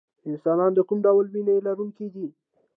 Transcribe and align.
انسان 0.27 0.59
د 0.75 0.79
کوم 0.87 0.97
ډول 1.05 1.25
وینې 1.33 1.55
لرونکی 1.67 2.07
دی 2.13 2.27